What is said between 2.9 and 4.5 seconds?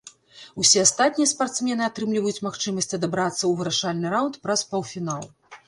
адабрацца ў вырашальны раўнд